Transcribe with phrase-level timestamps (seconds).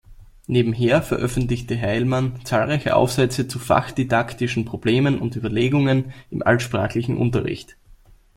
[0.47, 7.77] Nebenher veröffentlichte Heilmann zahlreiche Aufsätze zu fachdidaktischen Problemen und Überlegungen im Altsprachlichen Unterricht.